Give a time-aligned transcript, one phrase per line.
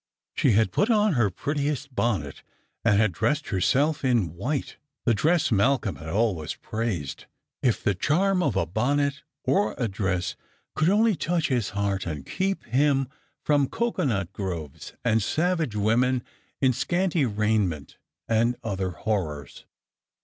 [0.33, 2.41] She had put on her prettiest bonnet,
[2.83, 7.25] and had dressed herself in white; the dress Malcolm had always praised.
[7.61, 10.35] If the charm of a bonnet or a dress
[10.73, 11.99] could only touch 230 Stranger* and Fllgrims.
[11.99, 13.07] his heart, and keep him
[13.43, 16.23] from cocoa nut groves, and savage women
[16.59, 17.97] in scanty raiment,
[18.27, 19.65] and other horrors